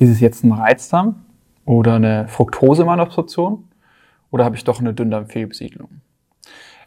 Ist 0.00 0.08
es 0.08 0.20
jetzt 0.20 0.44
ein 0.44 0.52
Reizdarm 0.52 1.26
oder 1.66 1.96
eine 1.96 2.26
Fructose-Malabsorption 2.26 3.68
oder 4.30 4.46
habe 4.46 4.56
ich 4.56 4.64
doch 4.64 4.80
eine 4.80 4.94
Dünndarmfehlbesiedlung? 4.94 5.90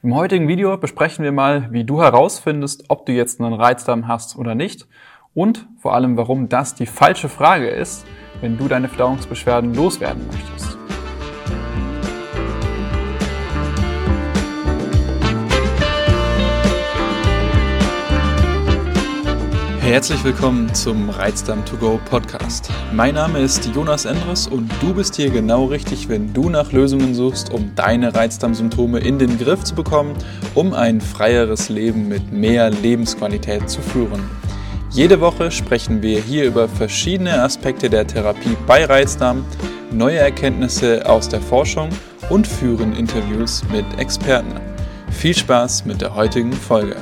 Im 0.02 0.16
heutigen 0.16 0.48
Video 0.48 0.76
besprechen 0.78 1.24
wir 1.24 1.32
mal, 1.32 1.72
wie 1.72 1.84
du 1.84 2.02
herausfindest, 2.02 2.86
ob 2.88 3.06
du 3.06 3.12
jetzt 3.12 3.40
einen 3.40 3.54
Reizdarm 3.54 4.08
hast 4.08 4.36
oder 4.36 4.56
nicht 4.56 4.88
und 5.36 5.68
vor 5.78 5.94
allem, 5.94 6.18
warum 6.18 6.50
das 6.50 6.74
die 6.74 6.88
falsche 6.88 7.30
Frage 7.30 7.68
ist, 7.68 8.04
wenn 8.42 8.58
du 8.58 8.68
deine 8.68 8.88
Verdauungsbeschwerden 8.88 9.76
loswerden 9.76 10.26
möchtest. 10.26 10.73
Herzlich 19.94 20.24
willkommen 20.24 20.74
zum 20.74 21.12
Reizdarm 21.12 21.64
to 21.66 21.78
go 21.78 22.00
Podcast. 22.10 22.72
Mein 22.94 23.14
Name 23.14 23.38
ist 23.38 23.64
Jonas 23.76 24.06
Endres 24.06 24.48
und 24.48 24.68
du 24.82 24.92
bist 24.92 25.16
hier 25.18 25.30
genau 25.30 25.66
richtig, 25.66 26.10
wenn 26.10 26.34
du 26.34 26.50
nach 26.50 26.72
Lösungen 26.72 27.14
suchst, 27.14 27.54
um 27.54 27.76
deine 27.76 28.16
Reizdarmsymptome 28.16 28.98
in 28.98 29.20
den 29.20 29.38
Griff 29.38 29.64
zu 29.64 29.76
bekommen, 29.76 30.16
um 30.56 30.74
ein 30.74 31.00
freieres 31.00 31.70
Leben 31.70 32.08
mit 32.08 32.34
mehr 32.34 32.72
Lebensqualität 32.72 33.70
zu 33.70 33.82
führen. 33.82 34.28
Jede 34.90 35.22
Woche 35.22 35.52
sprechen 35.52 36.02
wir 36.02 36.20
hier 36.20 36.46
über 36.46 36.68
verschiedene 36.68 37.44
Aspekte 37.44 37.88
der 37.88 38.08
Therapie 38.08 38.58
bei 38.66 38.86
Reizdarm, 38.86 39.46
neue 39.92 40.18
Erkenntnisse 40.18 41.08
aus 41.08 41.30
der 41.30 41.40
Forschung 41.40 41.90
und 42.32 42.48
führen 42.48 42.96
Interviews 42.96 43.62
mit 43.72 43.86
Experten. 44.00 44.60
Viel 45.12 45.36
Spaß 45.38 45.86
mit 45.86 46.02
der 46.02 46.16
heutigen 46.16 46.52
Folge. 46.52 46.96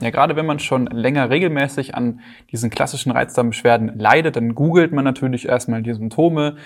Ja, 0.00 0.10
gerade 0.10 0.36
wenn 0.36 0.46
man 0.46 0.60
schon 0.60 0.86
länger 0.86 1.28
regelmäßig 1.30 1.94
an 1.94 2.20
diesen 2.52 2.70
klassischen 2.70 3.10
Reizdarmbeschwerden 3.10 3.98
leidet, 3.98 4.36
dann 4.36 4.54
googelt 4.54 4.92
man 4.92 5.04
natürlich 5.04 5.48
erstmal 5.48 5.82
die 5.82 5.92
Symptome, 5.92 6.56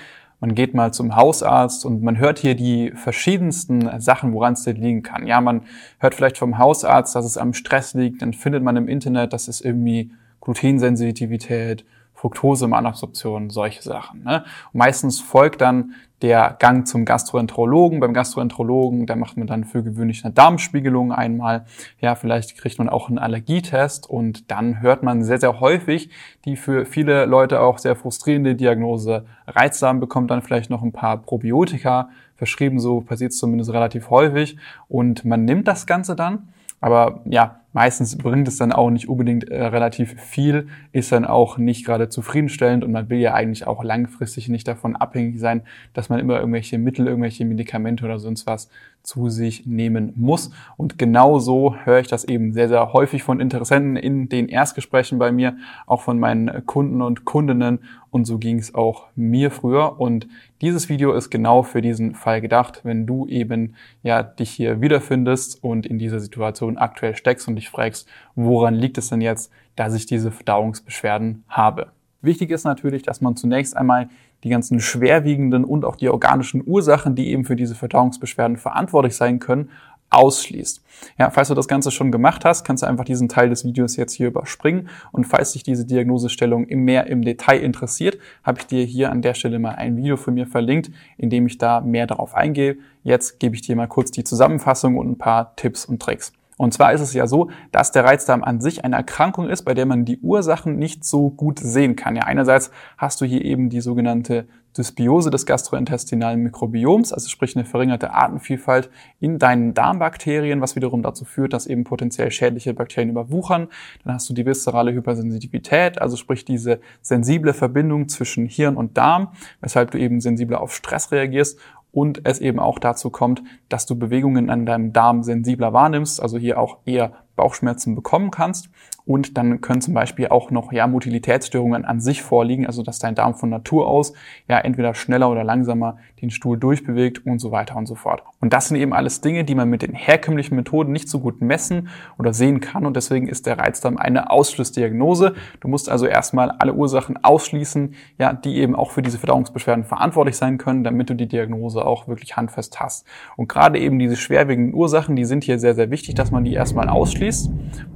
man 0.43 0.57
geht 0.57 0.75
mal 0.75 0.93
zum 0.93 1.15
Hausarzt 1.15 1.87
und 1.87 2.03
man 2.03 2.19
hört 2.19 2.41
hier 2.41 2.57
die 2.57 2.91
verschiedensten 2.97 4.01
Sachen, 4.01 4.33
woran 4.33 4.55
es 4.55 4.65
denn 4.65 4.75
liegen 4.75 5.03
kann. 5.05 5.27
Ja, 5.29 5.41
man 5.41 5.63
hört 6.01 6.17
vielleicht 6.17 6.37
vom 6.37 6.59
Hausarzt, 6.59 7.15
dass 7.15 7.25
es 7.25 7.39
am 7.39 7.55
Stress 7.55 7.95
liegt, 7.95 8.23
dann 8.23 8.33
findet 8.33 8.63
man 8.63 8.77
im 8.77 8.89
Internet, 8.89 9.33
dass 9.33 9.47
es 9.47 9.61
irgendwie 9.61 10.11
Glutensensitivität, 10.41 11.85
Fructose, 12.23 12.69
Malabsorption, 12.69 13.51
solche 13.51 13.83
Sachen. 13.83 14.23
Ne? 14.23 14.45
Meistens 14.73 15.21
folgt 15.21 15.61
dann 15.61 15.95
der 16.23 16.55
Gang 16.57 16.87
zum 16.87 17.05
Gastroenterologen. 17.05 17.99
Beim 17.99 18.15
Gastroenterologen, 18.15 19.07
da 19.07 19.17
macht 19.17 19.37
man 19.37 19.49
dann 19.49 19.65
für 19.65 19.83
gewöhnlich 19.83 20.25
eine 20.25 20.33
Darmspiegelung 20.33 21.11
einmal. 21.11 21.65
Ja, 22.01 22.15
vielleicht 22.15 22.57
kriegt 22.57 22.79
man 22.79 22.89
auch 22.89 23.09
einen 23.09 23.19
Allergietest 23.19 24.09
und 24.09 24.53
dann 24.53 24.81
hört 24.81 25.03
man 25.03 25.25
sehr, 25.25 25.41
sehr 25.41 25.59
häufig 25.59 26.11
die 26.45 26.55
für 26.55 26.87
viele 26.87 27.25
Leute 27.25 27.61
auch 27.61 27.79
sehr 27.79 27.97
frustrierende 27.97 28.55
Diagnose 28.55 29.25
Reizdarm, 29.49 29.99
bekommt 29.99 30.31
dann 30.31 30.43
vielleicht 30.43 30.71
noch 30.71 30.83
ein 30.83 30.93
paar 30.93 31.19
Probiotika 31.19 32.11
verschrieben, 32.37 32.79
so 32.79 33.01
passiert 33.01 33.33
es 33.33 33.39
zumindest 33.39 33.73
relativ 33.73 34.11
häufig 34.11 34.57
und 34.89 35.25
man 35.25 35.45
nimmt 35.45 35.67
das 35.67 35.87
Ganze 35.87 36.15
dann. 36.15 36.49
Aber 36.81 37.21
ja, 37.25 37.62
Meistens 37.73 38.19
bringt 38.19 38.49
es 38.49 38.59
dann 38.59 38.73
auch 38.73 38.91
nicht 38.91 39.09
unbedingt 39.09 39.49
äh, 39.49 39.65
relativ 39.65 40.21
viel, 40.21 40.69
ist 40.93 41.11
dann 41.13 41.25
auch 41.25 41.57
nicht 41.57 41.87
gerade 41.87 42.09
zufriedenstellend 42.09 42.85
und 42.85 42.93
man 42.93 43.09
will 43.09 43.19
ja 43.19 43.35
eigentlich 43.35 43.67
auch 43.67 43.83
langfristig 43.83 44.49
nicht 44.49 44.69
davon 44.69 44.95
abhängig 44.95 45.41
sein, 45.41 45.63
dass 45.95 46.09
man 46.09 46.21
immer 46.21 46.39
irgendwelche 46.39 46.79
Mittel, 46.79 47.07
irgendwelche 47.07 47.45
Medikamente 47.45 48.05
oder 48.05 48.19
sonst 48.19 48.47
was 48.47 48.69
zu 49.03 49.29
sich 49.29 49.67
nehmen 49.67 50.13
muss. 50.17 50.51
Und 50.77 50.99
genau 50.99 51.39
so 51.39 51.75
höre 51.85 52.01
ich 52.01 52.09
das 52.09 52.25
eben 52.25 52.53
sehr, 52.53 52.69
sehr 52.69 52.93
häufig 52.93 53.23
von 53.23 53.41
Interessenten 53.41 53.97
in 53.97 54.29
den 54.29 54.49
Erstgesprächen 54.49 55.19
bei 55.19 55.33
mir, 55.33 55.57
auch 55.87 56.03
von 56.03 56.19
meinen 56.19 56.67
Kunden 56.67 57.03
und 57.03 57.25
Kundinnen. 57.25 57.81
Und 58.11 58.27
so 58.27 58.39
ging 58.39 58.59
es 58.59 58.75
auch 58.75 59.07
mir 59.17 59.51
früher. 59.51 59.99
Und 59.99 60.29
dieses 60.61 60.89
Video 60.89 61.13
ist 61.15 61.31
genau 61.31 61.63
für 61.63 61.81
diesen 61.81 62.15
Fall 62.15 62.41
gedacht, 62.41 62.83
wenn 62.85 63.07
du 63.07 63.27
eben 63.27 63.75
ja 64.03 64.23
dich 64.23 64.51
hier 64.51 64.81
wiederfindest 64.81 65.65
und 65.65 65.87
in 65.87 65.99
dieser 65.99 66.21
Situation 66.21 66.77
aktuell 66.77 67.17
steckst 67.17 67.49
und 67.49 67.55
dich 67.63 67.71
fragst, 67.71 68.09
woran 68.35 68.75
liegt 68.75 68.99
es 68.99 69.09
denn 69.09 69.21
jetzt, 69.21 69.51
dass 69.77 69.95
ich 69.95 70.07
diese 70.07 70.31
Verdauungsbeschwerden 70.31 71.45
habe. 71.49 71.93
Wichtig 72.21 72.51
ist 72.51 72.65
natürlich, 72.65 73.03
dass 73.03 73.21
man 73.21 73.37
zunächst 73.37 73.77
einmal 73.77 74.09
die 74.45 74.49
ganzen 74.49 74.81
schwerwiegenden 74.81 75.65
und 75.65 75.85
auch 75.85 75.97
die 75.97 76.09
organischen 76.09 76.63
Ursachen, 76.65 77.15
die 77.15 77.31
eben 77.31 77.45
für 77.45 77.57
diese 77.57 77.75
Verdauungsbeschwerden 77.75 78.57
verantwortlich 78.57 79.17
sein 79.17 79.39
können, 79.39 79.71
ausschließt. 80.13 80.85
Ja, 81.19 81.31
falls 81.31 81.49
du 81.49 81.55
das 81.55 81.69
Ganze 81.69 81.91
schon 81.91 82.13
gemacht 82.13 82.45
hast, 82.45 82.65
kannst 82.65 82.83
du 82.83 82.87
einfach 82.87 83.05
diesen 83.05 83.29
Teil 83.29 83.49
des 83.49 83.65
Videos 83.65 83.97
jetzt 83.97 84.13
hier 84.13 84.29
überspringen. 84.29 84.89
Und 85.11 85.25
falls 85.25 85.53
dich 85.53 85.63
diese 85.63 85.87
Diagnosestellung 85.87 86.67
mehr 86.69 87.07
im 87.07 87.23
Detail 87.23 87.61
interessiert, 87.61 88.19
habe 88.45 88.61
ich 88.61 88.67
dir 88.67 88.85
hier 88.85 89.11
an 89.11 89.23
der 89.23 89.35
Stelle 89.35 89.59
mal 89.59 89.75
ein 89.75 89.97
Video 89.97 90.17
von 90.17 90.35
mir 90.35 90.47
verlinkt, 90.47 90.91
in 91.17 91.31
dem 91.31 91.47
ich 91.47 91.57
da 91.57 91.81
mehr 91.81 92.07
darauf 92.07 92.35
eingehe. 92.35 92.77
Jetzt 93.03 93.41
gebe 93.41 93.55
ich 93.55 93.63
dir 93.63 93.75
mal 93.75 93.89
kurz 93.89 94.11
die 94.11 94.25
Zusammenfassung 94.25 94.99
und 94.99 95.11
ein 95.11 95.19
paar 95.19 95.57
Tipps 95.57 95.87
und 95.87 96.01
Tricks. 96.03 96.33
Und 96.59 96.75
zwar 96.75 96.93
ist 96.93 97.01
es 97.01 97.15
ja 97.15 97.27
so, 97.27 97.51
dass 97.71 97.93
der 97.93 98.05
Reizdarm 98.05 98.45
an 98.45 98.61
sich 98.61 98.85
eine 98.85 98.97
Erkrankung 98.97 99.49
ist, 99.49 99.63
bei 99.63 99.75
der 99.75 99.87
man 99.87 100.05
die 100.05 100.19
Ursachen 100.19 100.77
nicht 100.77 101.05
so 101.05 101.31
gut 101.31 101.59
sehen 101.59 101.97
kann. 101.97 102.15
Ja, 102.15 102.23
einerseits 102.23 102.71
hast 102.99 103.21
du 103.21 103.25
hier 103.25 103.45
eben 103.45 103.71
die 103.71 103.81
sogenannte 103.81 104.47
Dysbiose 104.77 105.31
des 105.31 105.45
gastrointestinalen 105.45 106.43
Mikrobioms, 106.43 107.13
also 107.13 107.29
sprich 107.29 107.57
eine 107.57 107.65
verringerte 107.65 108.13
Artenvielfalt 108.13 108.91
in 109.21 109.39
deinen 109.39 109.75
Darmbakterien, 109.75 110.61
was 110.61 110.77
wiederum 110.77 111.03
dazu 111.03 111.25
führt, 111.25 111.53
dass 111.53 111.67
eben 111.67 111.85
potenziell 111.85 112.31
schädliche 112.31 112.73
Bakterien 112.73 113.11
überwuchern. 113.11 113.69
Dann 114.05 114.15
hast 114.15 114.31
du 114.31 114.35
die 114.35 114.47
viszerale 114.47 114.93
Hypersensitivität, 114.93 116.01
also 116.01 116.17
sprich 116.17 116.45
diese 116.45 116.81
sensible 117.03 117.53
Verbindung 117.53 118.09
zwischen 118.09 118.47
Hirn 118.47 118.77
und 118.77 118.97
Darm, 118.97 119.29
weshalb 119.61 119.91
du 119.91 119.99
eben 119.99 120.21
sensibler 120.21 120.61
auf 120.61 120.75
Stress 120.75 121.13
reagierst 121.13 121.59
und 121.93 122.23
es 122.25 122.41
eben 122.41 122.59
auch 122.59 122.79
dazu 122.79 123.11
kommt, 123.11 123.43
dass 123.69 123.87
du 123.87 123.97
Bewegungen 123.97 124.51
an 124.51 124.67
deinem 124.67 124.93
Darm 124.93 125.23
sensibler 125.23 125.73
wahrnimmst, 125.73 126.21
also 126.21 126.39
hier 126.39 126.59
auch 126.59 126.79
eher 126.85 127.13
Bauchschmerzen 127.43 127.97
bekommen 127.97 128.31
kannst. 128.31 128.71
Und 129.05 129.37
dann 129.37 129.61
können 129.61 129.81
zum 129.81 129.95
Beispiel 129.95 130.29
auch 130.29 130.53
noch 130.53 130.73
ja, 130.73 130.87
Motilitätsstörungen 130.87 131.85
an 131.85 132.01
sich 132.01 132.23
vorliegen, 132.23 132.67
also 132.67 132.85
dass 132.85 133.01
dein 133.01 133.17
Darm 133.17 133.35
von 133.35 133.51
Natur 133.51 133.89
aus 133.89 134.13
ja 134.49 134.61
entweder 134.61 134.95
schneller 134.95 135.29
oder 135.29 135.43
langsamer 135.43 135.99
den 136.21 136.31
Stuhl 136.31 136.57
durchbewegt 136.57 137.27
und 137.27 137.41
so 137.41 137.51
weiter 137.51 137.75
und 137.75 137.87
so 137.87 137.97
fort. 137.97 138.23
Und 138.41 138.53
das 138.53 138.69
sind 138.69 138.77
eben 138.77 138.93
alles 138.93 139.21
Dinge, 139.21 139.43
die 139.43 139.57
man 139.57 139.69
mit 139.69 139.83
den 139.83 139.93
herkömmlichen 139.93 140.55
Methoden 140.55 140.93
nicht 140.93 141.09
so 141.09 141.19
gut 141.19 141.41
messen 141.41 141.89
oder 142.17 142.33
sehen 142.33 142.61
kann. 142.61 142.87
Und 142.87 142.97
deswegen 142.97 143.27
ist 143.27 143.47
der 143.47 143.59
Reizdarm 143.59 143.97
eine 143.97 144.31
Ausschlussdiagnose. 144.31 145.35
Du 145.59 145.67
musst 145.67 145.89
also 145.89 146.07
erstmal 146.07 146.53
alle 146.53 146.75
Ursachen 146.75 147.23
ausschließen, 147.25 147.95
ja, 148.19 148.33
die 148.33 148.59
eben 148.59 148.77
auch 148.77 148.93
für 148.93 149.03
diese 149.03 149.19
Verdauungsbeschwerden 149.19 149.85
verantwortlich 149.85 150.37
sein 150.37 150.59
können, 150.59 150.85
damit 150.85 151.11
du 151.11 151.15
die 151.15 151.27
Diagnose 151.27 151.85
auch 151.85 152.07
wirklich 152.07 152.37
handfest 152.37 152.79
hast. 152.79 153.05
Und 153.37 153.49
gerade 153.49 153.81
eben 153.81 153.99
diese 153.99 154.17
schwerwiegenden 154.17 154.75
Ursachen, 154.75 155.17
die 155.17 155.25
sind 155.25 155.43
hier 155.43 155.59
sehr, 155.59 155.75
sehr 155.75 155.91
wichtig, 155.91 156.15
dass 156.15 156.31
man 156.31 156.45
die 156.45 156.55
erstmal 156.55 156.89
ausschließt. 156.89 157.32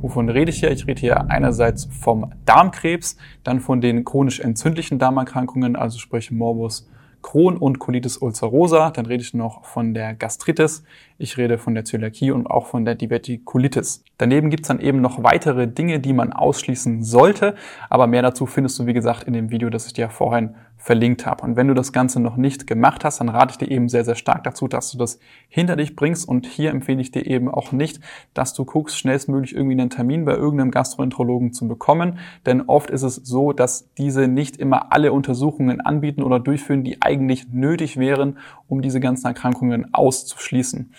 Wovon 0.00 0.28
rede 0.28 0.50
ich 0.50 0.60
hier? 0.60 0.70
Ich 0.70 0.86
rede 0.86 1.00
hier 1.00 1.30
einerseits 1.30 1.86
vom 1.86 2.32
Darmkrebs, 2.44 3.16
dann 3.44 3.60
von 3.60 3.80
den 3.80 4.04
chronisch 4.04 4.40
entzündlichen 4.40 4.98
Darmerkrankungen, 4.98 5.76
also 5.76 5.98
sprich 5.98 6.30
Morbus 6.30 6.88
Crohn 7.22 7.56
und 7.56 7.78
Colitis 7.78 8.18
ulcerosa. 8.18 8.90
Dann 8.90 9.06
rede 9.06 9.22
ich 9.22 9.34
noch 9.34 9.64
von 9.64 9.94
der 9.94 10.14
Gastritis. 10.14 10.84
Ich 11.18 11.38
rede 11.38 11.56
von 11.56 11.74
der 11.74 11.86
Zöliakie 11.86 12.30
und 12.30 12.46
auch 12.46 12.66
von 12.66 12.84
der 12.84 12.94
Divertikulitis. 12.94 14.04
Daneben 14.18 14.50
gibt's 14.50 14.68
dann 14.68 14.80
eben 14.80 15.00
noch 15.00 15.22
weitere 15.22 15.66
Dinge, 15.66 15.98
die 15.98 16.12
man 16.12 16.32
ausschließen 16.32 17.02
sollte. 17.02 17.54
Aber 17.88 18.06
mehr 18.06 18.20
dazu 18.20 18.44
findest 18.44 18.78
du, 18.78 18.86
wie 18.86 18.92
gesagt, 18.92 19.24
in 19.24 19.32
dem 19.32 19.50
Video, 19.50 19.70
das 19.70 19.86
ich 19.86 19.94
dir 19.94 20.10
vorhin 20.10 20.54
verlinkt 20.76 21.26
habe. 21.26 21.42
Und 21.42 21.56
wenn 21.56 21.68
du 21.68 21.74
das 21.74 21.92
Ganze 21.92 22.20
noch 22.20 22.36
nicht 22.36 22.66
gemacht 22.66 23.02
hast, 23.02 23.18
dann 23.18 23.28
rate 23.28 23.52
ich 23.52 23.58
dir 23.58 23.70
eben 23.70 23.88
sehr, 23.88 24.04
sehr 24.04 24.14
stark 24.14 24.44
dazu, 24.44 24.68
dass 24.68 24.92
du 24.92 24.98
das 24.98 25.18
hinter 25.48 25.74
dich 25.74 25.96
bringst. 25.96 26.28
Und 26.28 26.46
hier 26.46 26.70
empfehle 26.70 27.00
ich 27.00 27.10
dir 27.10 27.26
eben 27.26 27.48
auch 27.48 27.72
nicht, 27.72 28.00
dass 28.34 28.54
du 28.54 28.64
guckst, 28.64 28.98
schnellstmöglich 28.98 29.54
irgendwie 29.54 29.80
einen 29.80 29.90
Termin 29.90 30.24
bei 30.24 30.34
irgendeinem 30.34 30.70
Gastroenterologen 30.70 31.52
zu 31.52 31.66
bekommen. 31.66 32.18
Denn 32.44 32.62
oft 32.62 32.90
ist 32.90 33.02
es 33.02 33.16
so, 33.16 33.52
dass 33.52 33.88
diese 33.94 34.28
nicht 34.28 34.58
immer 34.58 34.92
alle 34.92 35.12
Untersuchungen 35.12 35.80
anbieten 35.80 36.22
oder 36.22 36.38
durchführen, 36.38 36.84
die 36.84 37.02
eigentlich 37.02 37.48
nötig 37.50 37.96
wären, 37.96 38.38
um 38.68 38.82
diese 38.82 39.00
ganzen 39.00 39.26
Erkrankungen 39.26 39.92
auszuschließen. 39.94 40.92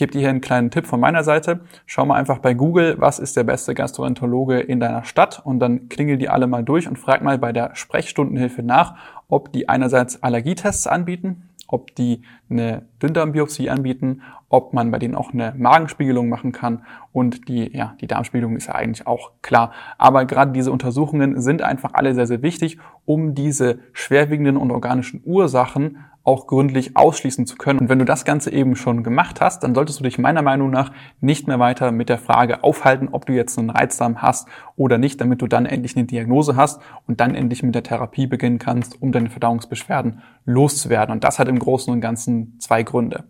Ich 0.00 0.02
gebe 0.02 0.12
dir 0.12 0.20
hier 0.20 0.30
einen 0.30 0.40
kleinen 0.40 0.70
Tipp 0.70 0.86
von 0.86 0.98
meiner 0.98 1.22
Seite. 1.24 1.60
Schau 1.84 2.06
mal 2.06 2.14
einfach 2.14 2.38
bei 2.38 2.54
Google, 2.54 2.96
was 2.98 3.18
ist 3.18 3.36
der 3.36 3.44
beste 3.44 3.74
Gastroenterologe 3.74 4.58
in 4.58 4.80
deiner 4.80 5.04
Stadt 5.04 5.42
und 5.44 5.60
dann 5.60 5.90
klingel 5.90 6.16
die 6.16 6.30
alle 6.30 6.46
mal 6.46 6.64
durch 6.64 6.88
und 6.88 6.98
frag 6.98 7.20
mal 7.20 7.36
bei 7.36 7.52
der 7.52 7.76
Sprechstundenhilfe 7.76 8.62
nach, 8.62 8.94
ob 9.28 9.52
die 9.52 9.68
einerseits 9.68 10.22
Allergietests 10.22 10.86
anbieten, 10.86 11.50
ob 11.68 11.94
die 11.96 12.22
eine 12.48 12.86
Dünndarmbiopsie 13.02 13.68
anbieten, 13.68 14.22
ob 14.50 14.74
man 14.74 14.90
bei 14.90 14.98
denen 14.98 15.14
auch 15.14 15.32
eine 15.32 15.54
Magenspiegelung 15.56 16.28
machen 16.28 16.52
kann 16.52 16.82
und 17.12 17.48
die, 17.48 17.74
ja, 17.74 17.94
die 18.00 18.08
Darmspiegelung 18.08 18.56
ist 18.56 18.66
ja 18.66 18.74
eigentlich 18.74 19.06
auch 19.06 19.30
klar. 19.42 19.72
Aber 19.96 20.26
gerade 20.26 20.52
diese 20.52 20.72
Untersuchungen 20.72 21.40
sind 21.40 21.62
einfach 21.62 21.94
alle 21.94 22.14
sehr, 22.14 22.26
sehr 22.26 22.42
wichtig, 22.42 22.78
um 23.06 23.34
diese 23.34 23.78
schwerwiegenden 23.92 24.56
und 24.56 24.72
organischen 24.72 25.22
Ursachen 25.24 25.98
auch 26.22 26.46
gründlich 26.46 26.96
ausschließen 26.96 27.46
zu 27.46 27.56
können. 27.56 27.78
Und 27.78 27.88
wenn 27.88 27.98
du 27.98 28.04
das 28.04 28.24
Ganze 28.24 28.52
eben 28.52 28.76
schon 28.76 29.02
gemacht 29.02 29.40
hast, 29.40 29.62
dann 29.62 29.74
solltest 29.74 30.00
du 30.00 30.04
dich 30.04 30.18
meiner 30.18 30.42
Meinung 30.42 30.70
nach 30.70 30.92
nicht 31.20 31.46
mehr 31.48 31.58
weiter 31.58 31.92
mit 31.92 32.08
der 32.08 32.18
Frage 32.18 32.62
aufhalten, 32.62 33.08
ob 33.12 33.26
du 33.26 33.32
jetzt 33.32 33.58
einen 33.58 33.70
Reizdarm 33.70 34.20
hast 34.20 34.46
oder 34.76 34.98
nicht, 34.98 35.20
damit 35.20 35.40
du 35.40 35.46
dann 35.46 35.64
endlich 35.64 35.96
eine 35.96 36.04
Diagnose 36.04 36.56
hast 36.56 36.82
und 37.06 37.20
dann 37.20 37.34
endlich 37.34 37.62
mit 37.62 37.74
der 37.74 37.84
Therapie 37.84 38.26
beginnen 38.26 38.58
kannst, 38.58 39.00
um 39.00 39.12
deine 39.12 39.30
Verdauungsbeschwerden 39.30 40.20
loszuwerden. 40.44 41.14
Und 41.14 41.24
das 41.24 41.38
hat 41.38 41.48
im 41.48 41.58
Großen 41.58 41.92
und 41.92 42.00
Ganzen 42.00 42.58
zwei 42.58 42.82
Gründe. 42.82 43.24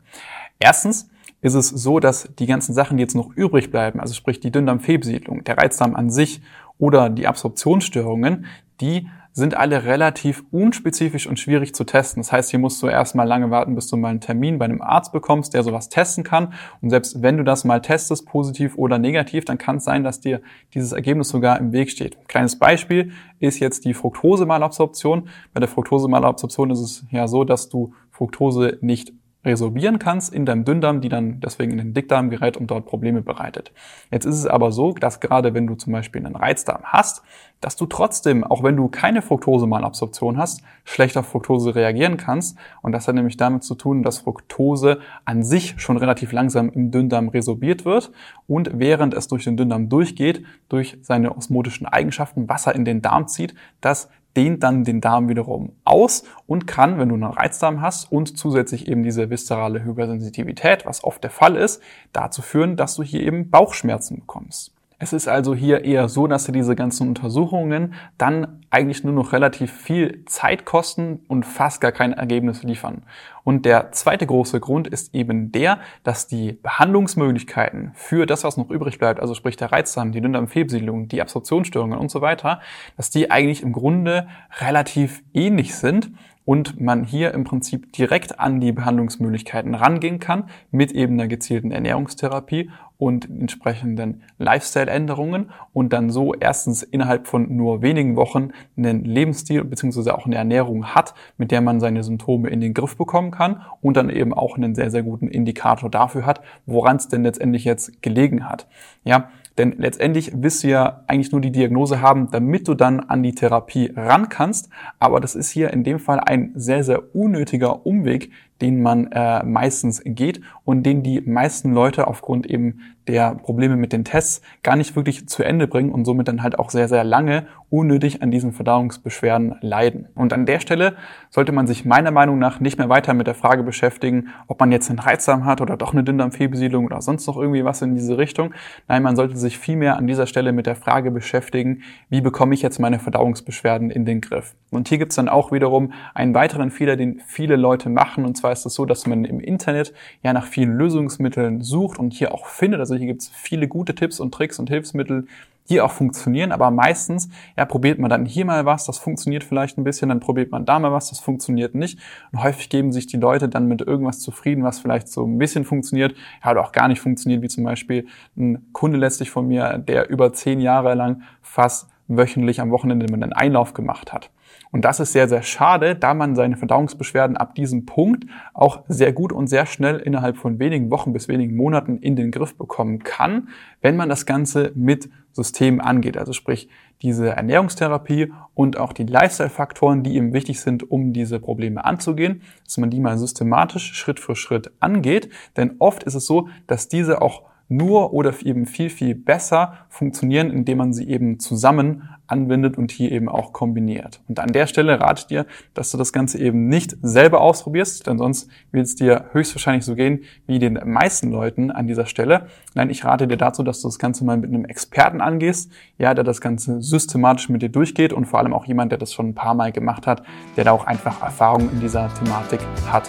Erstens 0.61 1.09
ist 1.41 1.55
es 1.55 1.69
so, 1.71 2.01
dass 2.01 2.29
die 2.39 2.47
ganzen 2.47 2.75
Sachen, 2.75 2.97
die 2.97 3.03
jetzt 3.03 3.17
noch 3.17 3.35
übrig 3.35 3.71
bleiben, 3.71 3.99
also 3.99 4.15
sprich 4.15 4.41
die 4.41 4.53
Dünndarmfehlbesiedlung, 4.53 5.43
der 5.43 5.59
Reizdarm 5.59 5.97
an 5.97 6.11
sich 6.11 6.43
oder 6.79 7.09
die 7.09 7.27
Absorptionsstörungen, 7.27 8.47
die 8.81 9.09
sind 9.33 9.57
alle 9.57 9.85
relativ 9.85 10.43
unspezifisch 10.51 11.27
und 11.27 11.39
schwierig 11.39 11.75
zu 11.75 11.85
testen. 11.85 12.21
Das 12.21 12.33
heißt, 12.33 12.51
hier 12.51 12.59
musst 12.59 12.83
du 12.83 12.89
erstmal 12.89 13.29
lange 13.29 13.51
warten, 13.51 13.75
bis 13.77 13.87
du 13.87 13.97
mal 13.97 14.09
einen 14.09 14.21
Termin 14.21 14.59
bei 14.59 14.65
einem 14.65 14.83
Arzt 14.83 15.13
bekommst, 15.13 15.55
der 15.55 15.63
sowas 15.63 15.89
testen 15.89 16.25
kann. 16.25 16.53
Und 16.81 16.91
selbst 16.91 17.23
wenn 17.23 17.37
du 17.37 17.45
das 17.45 17.65
mal 17.65 17.81
testest, 17.81 18.27
positiv 18.27 18.77
oder 18.77 18.99
negativ, 18.99 19.45
dann 19.45 19.57
kann 19.57 19.77
es 19.77 19.85
sein, 19.85 20.03
dass 20.03 20.21
dir 20.21 20.41
dieses 20.75 20.93
Ergebnis 20.93 21.29
sogar 21.29 21.61
im 21.61 21.73
Weg 21.73 21.91
steht. 21.91 22.19
kleines 22.27 22.59
Beispiel 22.59 23.13
ist 23.39 23.61
jetzt 23.61 23.85
die 23.85 23.95
Fructose-Malabsorption. 23.95 25.29
Bei 25.55 25.61
der 25.61 25.69
Fructose-Malabsorption 25.69 26.71
ist 26.71 26.81
es 26.81 27.05
ja 27.11 27.29
so, 27.29 27.45
dass 27.45 27.69
du 27.69 27.95
Fructose 28.11 28.79
nicht 28.81 29.13
resorbieren 29.45 29.99
kannst 29.99 30.35
in 30.35 30.45
deinem 30.45 30.65
Dünndarm, 30.65 31.01
die 31.01 31.09
dann 31.09 31.41
deswegen 31.41 31.73
in 31.73 31.79
den 31.79 31.95
Dickdarm 31.95 32.31
gerät 32.31 32.57
und 32.57 32.71
dort 32.71 32.87
Probleme 32.87 33.23
bereitet. 33.23 33.73
Jetzt 34.11 34.27
ist 34.27 34.37
es 34.37 34.47
aber 34.47 34.71
so, 34.71 34.93
dass 34.93 35.21
gerade 35.21 35.55
wenn 35.55 35.67
du 35.67 35.75
zum 35.77 35.93
Beispiel 35.93 36.25
einen 36.25 36.37
Reizdarm 36.37 36.83
hast, 36.85 37.23
dass 37.61 37.77
du 37.77 37.87
trotzdem, 37.87 38.45
auch 38.45 38.63
wenn 38.63 38.77
du 38.77 38.89
keine 38.89 39.23
Fructose-Malabsorption 39.23 40.39
hast, 40.39 40.63
schlecht 40.85 41.17
auf 41.17 41.27
Fructose 41.27 41.75
reagieren 41.75 42.17
kannst. 42.17 42.57
Und 42.83 42.93
das 42.93 43.07
hat 43.07 43.15
nämlich 43.15 43.37
damit 43.37 43.65
zu 43.65 43.75
tun, 43.75 44.03
dass 44.03 44.19
Fructose 44.19 45.01
an 45.25 45.43
sich 45.43 45.75
schon 45.77 45.97
relativ 45.97 46.33
langsam 46.33 46.71
im 46.71 46.91
Dünndarm 46.91 47.29
resorbiert 47.29 47.85
wird 47.85 48.13
und 48.47 48.71
während 48.75 49.15
es 49.15 49.29
durch 49.29 49.45
den 49.45 49.57
Dünndarm 49.57 49.89
durchgeht, 49.89 50.45
durch 50.69 50.99
seine 51.03 51.37
osmotischen 51.37 51.87
Eigenschaften 51.87 52.49
Wasser 52.49 52.75
in 52.75 52.85
den 52.85 53.03
Darm 53.03 53.29
zieht, 53.29 53.55
das 53.81 54.09
dehnt 54.37 54.63
dann 54.63 54.85
den 54.85 55.01
Darm 55.01 55.29
wiederum 55.29 55.73
aus 55.85 56.25
und 56.47 56.67
kann, 56.67 56.99
wenn 56.99 57.09
du 57.09 57.15
einen 57.15 57.25
Reizdarm 57.25 57.81
hast 57.81 58.11
und 58.11 58.37
zusätzlich 58.39 58.89
eben 58.89 59.03
diese 59.03 59.31
viszerale 59.31 59.85
Hypersensitivität, 59.85 60.87
was 60.87 61.05
oft 61.05 61.23
der 61.23 61.31
Fall 61.31 61.57
ist, 61.57 61.83
dazu 62.13 62.43
führen, 62.43 62.77
dass 62.77 62.95
du 62.95 63.03
hier 63.03 63.23
eben 63.23 63.51
Bauchschmerzen 63.51 64.21
bekommst. 64.21 64.73
Es 65.03 65.15
ist 65.15 65.29
also 65.29 65.55
hier 65.55 65.87
eher 65.87 66.11
so, 66.11 66.27
dass 66.27 66.45
dir 66.45 66.53
diese 66.53 66.77
ganzen 66.77 67.09
Untersuchungen 67.09 67.95
dann 68.19 68.61
eigentlich 68.69 69.03
nur 69.03 69.15
noch 69.15 69.33
relativ 69.33 69.73
viel 69.73 70.27
Zeit 70.27 70.67
kosten 70.67 71.21
und 71.27 71.47
fast 71.47 71.81
gar 71.81 71.91
kein 71.91 72.13
Ergebnis 72.13 72.63
liefern. 72.63 73.05
Und 73.43 73.65
der 73.65 73.93
zweite 73.93 74.27
große 74.27 74.61
Grund 74.61 74.87
ist 74.87 75.15
eben 75.15 75.53
der, 75.53 75.81
dass 76.03 76.27
die 76.27 76.53
Behandlungsmöglichkeiten 76.53 77.93
für 77.95 78.27
das, 78.27 78.45
was 78.45 78.59
noch 78.59 78.69
übrig 78.69 78.99
bleibt, 78.99 79.21
also 79.21 79.33
sprich 79.33 79.57
der 79.57 79.73
Reizdarm, 79.73 80.13
die 80.13 80.21
Dünndarmfehlbesiedlung, 80.21 81.09
die 81.09 81.23
Absorptionsstörungen 81.23 81.99
und 81.99 82.11
so 82.11 82.21
weiter, 82.21 82.61
dass 82.99 83.09
die 83.09 83.31
eigentlich 83.31 83.63
im 83.63 83.73
Grunde 83.73 84.29
relativ 84.61 85.23
ähnlich 85.33 85.75
sind 85.75 86.13
und 86.45 86.81
man 86.81 87.05
hier 87.05 87.33
im 87.33 87.45
Prinzip 87.45 87.93
direkt 87.93 88.41
an 88.41 88.61
die 88.61 88.73
Behandlungsmöglichkeiten 88.73 89.75
rangehen 89.75 90.19
kann 90.19 90.45
mit 90.71 90.93
eben 90.93 91.15
einer 91.15 91.29
gezielten 91.29 91.71
Ernährungstherapie 91.71 92.71
und 93.01 93.31
entsprechenden 93.31 94.23
Lifestyle-Änderungen 94.39 95.51
und 95.73 95.93
dann 95.93 96.11
so 96.11 96.35
erstens 96.35 96.83
innerhalb 96.83 97.27
von 97.27 97.57
nur 97.57 97.81
wenigen 97.81 98.15
Wochen 98.17 98.51
einen 98.77 99.05
Lebensstil 99.05 99.65
bzw. 99.65 100.11
auch 100.11 100.27
eine 100.27 100.37
Ernährung 100.37 100.87
hat, 100.87 101.15
mit 101.39 101.51
der 101.51 101.63
man 101.63 101.81
seine 101.81 102.05
Symptome 102.05 102.51
in 102.51 102.61
den 102.61 102.75
Griff 102.75 102.97
bekommen 102.99 103.31
kann 103.31 103.63
und 103.81 103.97
dann 103.97 104.11
eben 104.11 104.35
auch 104.35 104.57
einen 104.57 104.75
sehr, 104.75 104.91
sehr 104.91 105.03
guten 105.03 105.29
Indikator 105.29 105.91
dafür 105.91 106.27
hat, 106.27 106.43
woran 106.67 106.97
es 106.97 107.09
denn 107.09 107.23
letztendlich 107.23 107.65
jetzt 107.65 108.03
gelegen 108.03 108.49
hat. 108.49 108.67
Ja, 109.03 109.31
denn 109.59 109.75
letztendlich 109.79 110.33
willst 110.35 110.63
du 110.63 110.69
ja 110.69 111.05
eigentlich 111.07 111.33
nur 111.33 111.41
die 111.41 111.53
Diagnose 111.53 112.01
haben, 112.01 112.31
damit 112.31 112.69
du 112.69 112.75
dann 112.75 113.01
an 113.01 113.23
die 113.23 113.35
Therapie 113.35 113.93
ran 113.95 114.29
kannst. 114.29 114.71
Aber 114.99 115.21
das 115.21 115.35
ist 115.35 115.51
hier 115.51 115.73
in 115.73 115.85
dem 115.85 115.99
Fall 115.99 116.21
ein 116.21 116.53
sehr, 116.55 116.85
sehr 116.85 117.15
unnötiger 117.15 117.85
Umweg, 117.85 118.31
den 118.61 118.83
man 118.83 119.11
äh, 119.13 119.45
meistens 119.45 120.03
geht 120.05 120.41
und 120.65 120.85
den 120.85 121.03
die 121.03 121.21
meisten 121.21 121.73
Leute 121.73 122.07
aufgrund 122.07 122.47
eben 122.47 122.81
der 123.11 123.35
Probleme 123.35 123.77
mit 123.77 123.93
den 123.93 124.05
Tests 124.05 124.41
gar 124.63 124.77
nicht 124.77 124.95
wirklich 124.95 125.29
zu 125.29 125.43
Ende 125.43 125.67
bringen 125.67 125.91
und 125.91 126.05
somit 126.05 126.29
dann 126.29 126.43
halt 126.43 126.59
auch 126.59 126.71
sehr, 126.71 126.89
sehr 126.89 127.03
lange 127.03 127.47
unnötig 127.69 128.23
an 128.23 128.31
diesen 128.31 128.53
Verdauungsbeschwerden 128.53 129.57
leiden. 129.61 130.09
Und 130.15 130.33
an 130.33 130.47
der 130.47 130.61
Stelle 130.61 130.97
sollte 131.29 131.53
man 131.53 131.67
sich 131.67 131.85
meiner 131.85 132.11
Meinung 132.11 132.39
nach 132.39 132.61
nicht 132.61 132.79
mehr 132.79 132.89
weiter 132.89 133.15
mit 133.15 133.27
der 133.27 133.35
Frage 133.35 133.63
beschäftigen, 133.63 134.29
ob 134.47 134.61
man 134.61 134.71
jetzt 134.71 134.91
einen 134.91 134.99
Reizdarm 134.99 135.45
hat 135.45 135.61
oder 135.61 135.77
doch 135.77 135.93
eine 135.93 136.05
Dünndarmfehlbesiedlung 136.05 136.85
oder 136.85 137.01
sonst 137.01 137.27
noch 137.27 137.37
irgendwie 137.37 137.65
was 137.65 137.83
in 137.83 137.95
diese 137.95 138.19
Richtung. 138.19 138.53
Nein, 138.87 139.03
man 139.03 139.17
sollte 139.17 139.37
sich 139.37 139.59
vielmehr 139.59 139.97
an 139.97 140.07
dieser 140.07 140.27
Stelle 140.27 140.53
mit 140.53 140.67
der 140.67 140.77
Frage 140.77 141.11
beschäftigen, 141.11 141.83
wie 142.09 142.21
bekomme 142.21 142.55
ich 142.55 142.63
jetzt 142.63 142.79
meine 142.79 142.99
Verdauungsbeschwerden 142.99 143.91
in 143.91 144.05
den 144.05 144.21
Griff. 144.21 144.55
Und 144.71 144.89
hier 144.89 144.99
gibt's 144.99 145.17
dann 145.17 145.29
auch 145.29 145.53
wiederum 145.53 145.93
einen 146.15 146.35
weiteren 146.35 146.71
Fehler, 146.71 146.97
den 146.97 147.21
viele 147.27 147.57
Leute 147.57 147.89
machen. 147.89 148.25
Und 148.25 148.37
zwar 148.37 148.53
ist 148.53 148.65
es 148.65 148.75
so, 148.75 148.85
dass 148.85 149.07
man 149.07 149.25
im 149.25 149.41
Internet 149.41 149.93
ja 150.23 150.33
nach 150.33 150.47
vielen 150.47 150.73
Lösungsmitteln 150.75 151.63
sucht 151.63 151.99
und 151.99 152.13
hier 152.13 152.33
auch 152.33 152.47
findet. 152.47 152.81
Also 152.81 152.95
hier 152.95 153.07
gibt's 153.07 153.31
viele 153.35 153.69
gute 153.69 153.95
Tipps 153.95 154.21
und 154.21 154.33
Tricks 154.33 154.59
und 154.59 154.71
Hilfsmittel, 154.71 155.27
die 155.71 155.81
auch 155.81 155.93
funktionieren, 155.93 156.51
aber 156.51 156.71
meistens, 156.71 157.29
ja, 157.57 157.65
probiert 157.65 158.01
man 158.01 158.11
dann 158.11 158.27
hier 158.27 158.45
mal 158.45 158.67
was, 158.67 158.87
das 158.87 158.99
funktioniert 158.99 159.45
vielleicht 159.45 159.79
ein 159.79 159.85
bisschen, 159.85 160.09
dann 160.09 160.19
probiert 160.19 160.51
man 160.51 160.65
da 160.65 160.79
mal 160.81 160.93
was, 160.93 161.11
das 161.11 161.21
funktioniert 161.21 161.77
nicht. 161.77 161.99
Und 162.33 162.43
häufig 162.43 162.69
geben 162.69 162.93
sich 162.93 163.07
die 163.07 163.17
Leute 163.17 163.49
dann 163.49 163.67
mit 163.67 163.81
irgendwas 163.81 164.19
zufrieden, 164.19 164.65
was 164.65 164.81
vielleicht 164.81 165.09
so 165.09 165.25
ein 165.25 165.39
bisschen 165.39 165.65
funktioniert, 165.65 166.15
ja, 166.45 166.51
oder 166.51 166.63
auch 166.63 166.73
gar 166.73 166.89
nicht 166.89 167.01
funktioniert, 167.01 167.43
wie 167.43 167.49
zum 167.49 167.65
Beispiel 167.65 168.07
ein 168.37 168.67
Kunde 168.73 168.99
letztlich 168.99 169.31
von 169.31 169.47
mir, 169.47 169.79
der 169.79 170.11
über 170.11 170.33
zehn 170.33 170.61
Jahre 170.61 170.95
lang 170.95 171.23
fast 171.41 171.89
wöchentlich 172.09 172.61
am 172.61 172.73
Wochenende 172.73 173.07
einen 173.07 173.33
Einlauf 173.33 173.73
gemacht 173.73 174.13
hat. 174.13 174.31
Und 174.73 174.85
das 174.85 175.01
ist 175.01 175.13
sehr, 175.13 175.29
sehr 175.29 175.43
schade, 175.43 175.97
da 175.97 176.15
man 176.15 176.37
seine 176.37 176.57
Verdauungsbeschwerden 176.57 177.37
ab 177.37 177.55
diesem 177.55 177.87
Punkt 177.87 178.27
auch 178.55 178.85
sehr 178.87 179.13
gut 179.13 179.33
und 179.33 179.49
sehr 179.49 179.67
schnell 179.67 179.99
innerhalb 179.99 180.37
von 180.37 180.61
wenigen 180.61 180.91
Wochen 180.91 181.13
bis 181.13 181.27
wenigen 181.27 181.57
Monaten 181.57 181.99
in 181.99 182.15
den 182.15 182.31
Griff 182.31 182.57
bekommen 182.57 183.01
kann, 183.01 183.49
wenn 183.81 183.97
man 183.97 184.09
das 184.09 184.27
Ganze 184.27 184.71
mit 184.77 185.11
Systemen 185.33 185.81
angeht. 185.81 186.17
Also 186.17 186.33
sprich 186.33 186.69
diese 187.03 187.31
Ernährungstherapie 187.31 188.33
und 188.55 188.79
auch 188.79 188.93
die 188.93 189.05
Lifestyle-Faktoren, 189.05 190.03
die 190.03 190.17
eben 190.17 190.33
wichtig 190.33 190.61
sind, 190.61 190.89
um 190.91 191.13
diese 191.13 191.41
Probleme 191.41 191.85
anzugehen, 191.85 192.43
dass 192.65 192.79
man 192.79 192.91
die 192.91 193.01
mal 193.01 193.19
systematisch 193.19 193.95
Schritt 193.95 194.21
für 194.21 194.37
Schritt 194.37 194.71
angeht. 194.81 195.31
Denn 195.57 195.77
oft 195.79 196.05
ist 196.05 196.15
es 196.15 196.27
so, 196.27 196.49
dass 196.67 196.89
diese 196.89 197.23
auch 197.23 197.50
nur 197.71 198.13
oder 198.13 198.35
eben 198.45 198.67
viel, 198.67 198.91
viel 198.91 199.15
besser 199.15 199.75
funktionieren, 199.89 200.51
indem 200.51 200.79
man 200.79 200.93
sie 200.93 201.09
eben 201.09 201.39
zusammen 201.39 202.09
anwendet 202.27 202.77
und 202.77 202.91
hier 202.91 203.13
eben 203.13 203.29
auch 203.29 203.53
kombiniert. 203.53 204.21
Und 204.29 204.41
an 204.41 204.53
der 204.53 204.67
Stelle 204.67 205.01
rate 205.01 205.21
ich 205.21 205.27
dir, 205.27 205.47
dass 205.75 205.91
du 205.91 205.99
das 205.99 206.13
Ganze 206.13 206.39
eben 206.39 206.69
nicht 206.69 206.97
selber 207.01 207.41
ausprobierst, 207.41 208.07
denn 208.07 208.19
sonst 208.19 208.51
wird 208.73 208.87
es 208.87 208.97
dir 208.97 209.27
höchstwahrscheinlich 209.33 209.85
so 209.85 209.95
gehen 209.95 210.25
wie 210.47 210.59
den 210.59 210.81
meisten 210.85 211.31
Leuten 211.31 211.71
an 211.71 211.87
dieser 211.87 212.07
Stelle. 212.07 212.47
Nein, 212.75 212.91
ich 212.91 213.05
rate 213.05 213.29
dir 213.29 213.37
dazu, 213.37 213.63
dass 213.63 213.81
du 213.81 213.89
das 213.89 213.99
Ganze 213.99 214.25
mal 214.25 214.37
mit 214.37 214.51
einem 214.51 214.65
Experten 214.65 215.21
angehst, 215.21 215.71
ja, 215.97 216.13
der 216.15 216.25
das 216.25 216.41
Ganze 216.41 216.83
systematisch 216.83 217.49
mit 217.49 217.63
dir 217.63 217.71
durchgeht 217.71 218.13
und 218.13 218.27
vor 218.27 218.41
allem 218.41 218.53
auch 218.53 218.65
jemand, 218.65 218.91
der 218.91 218.99
das 218.99 219.13
schon 219.13 219.29
ein 219.29 219.35
paar 219.35 219.55
Mal 219.55 219.71
gemacht 219.71 220.07
hat, 220.07 220.23
der 220.57 220.65
da 220.65 220.73
auch 220.73 220.87
einfach 220.87 221.23
Erfahrung 221.23 221.71
in 221.71 221.81
dieser 221.81 222.13
Thematik 222.15 222.61
hat. 222.91 223.09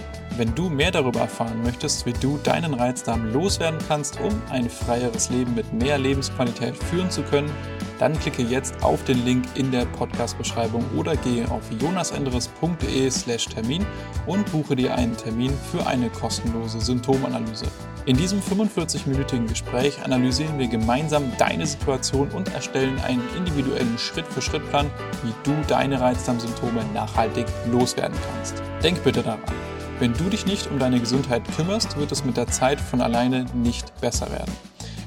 Wenn 0.37 0.55
du 0.55 0.69
mehr 0.69 0.91
darüber 0.91 1.19
erfahren 1.19 1.61
möchtest, 1.61 2.05
wie 2.05 2.13
du 2.13 2.37
deinen 2.37 2.73
Reizdarm 2.73 3.31
loswerden 3.33 3.79
kannst, 3.87 4.19
um 4.21 4.41
ein 4.49 4.69
freieres 4.69 5.29
Leben 5.29 5.53
mit 5.55 5.73
mehr 5.73 5.97
Lebensqualität 5.97 6.75
führen 6.75 7.11
zu 7.11 7.21
können, 7.23 7.51
dann 7.99 8.17
klicke 8.19 8.41
jetzt 8.41 8.81
auf 8.81 9.03
den 9.03 9.23
Link 9.25 9.45
in 9.55 9.71
der 9.71 9.85
Podcast-Beschreibung 9.85 10.83
oder 10.97 11.15
gehe 11.17 11.49
auf 11.51 11.61
jonasenderes.de/slash 11.79 13.45
Termin 13.45 13.85
und 14.25 14.49
buche 14.51 14.75
dir 14.75 14.95
einen 14.95 15.15
Termin 15.17 15.53
für 15.71 15.85
eine 15.85 16.09
kostenlose 16.09 16.79
Symptomanalyse. 16.79 17.65
In 18.05 18.17
diesem 18.17 18.41
45-minütigen 18.41 19.47
Gespräch 19.47 20.03
analysieren 20.03 20.57
wir 20.57 20.67
gemeinsam 20.67 21.31
deine 21.37 21.67
Situation 21.67 22.29
und 22.29 22.51
erstellen 22.55 22.99
einen 23.01 23.21
individuellen 23.37 23.97
Schritt-für-Schritt-Plan, 23.99 24.89
wie 25.23 25.33
du 25.43 25.53
deine 25.67 26.01
Reizdarmsymptome 26.01 26.83
nachhaltig 26.95 27.45
loswerden 27.71 28.17
kannst. 28.33 28.63
Denk 28.81 29.03
bitte 29.03 29.21
daran. 29.21 29.70
Wenn 30.01 30.13
du 30.13 30.29
dich 30.31 30.47
nicht 30.47 30.71
um 30.71 30.79
deine 30.79 30.99
Gesundheit 30.99 31.43
kümmerst, 31.55 31.95
wird 31.95 32.11
es 32.11 32.25
mit 32.25 32.35
der 32.35 32.47
Zeit 32.47 32.81
von 32.81 33.01
alleine 33.01 33.45
nicht 33.53 33.93
besser 34.01 34.31
werden. 34.31 34.51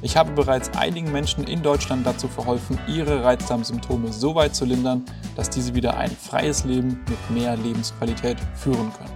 Ich 0.02 0.16
habe 0.16 0.30
bereits 0.30 0.70
einigen 0.76 1.10
Menschen 1.10 1.48
in 1.48 1.64
Deutschland 1.64 2.06
dazu 2.06 2.28
verholfen, 2.28 2.78
ihre 2.86 3.24
Reizdarmsymptome 3.24 4.12
so 4.12 4.36
weit 4.36 4.54
zu 4.54 4.64
lindern, 4.64 5.04
dass 5.34 5.50
diese 5.50 5.74
wieder 5.74 5.96
ein 5.96 6.12
freies 6.12 6.62
Leben 6.62 7.00
mit 7.08 7.30
mehr 7.32 7.56
Lebensqualität 7.56 8.36
führen 8.54 8.92
können. 8.96 9.10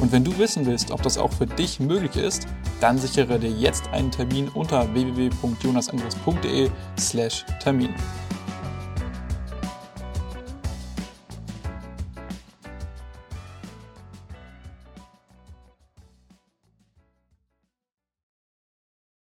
Und 0.00 0.12
wenn 0.12 0.22
du 0.22 0.38
wissen 0.38 0.66
willst, 0.66 0.92
ob 0.92 1.02
das 1.02 1.18
auch 1.18 1.32
für 1.32 1.46
dich 1.46 1.80
möglich 1.80 2.14
ist, 2.14 2.46
dann 2.80 2.96
sichere 2.96 3.40
dir 3.40 3.50
jetzt 3.50 3.88
einen 3.88 4.12
Termin 4.12 4.48
unter 4.50 4.94
www.jonasandres.de/termin. 4.94 7.94